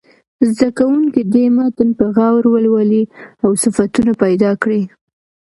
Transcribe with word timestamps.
زده 0.51 0.69
کوونکي 0.77 1.21
دې 1.33 1.45
متن 1.55 1.89
په 1.99 2.05
غور 2.15 2.43
ولولي 2.53 3.03
او 3.43 3.51
صفتونه 3.63 4.11
پیدا 4.23 4.51
کړي. 4.61 4.81